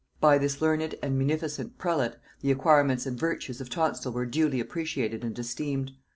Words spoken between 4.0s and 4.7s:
were duly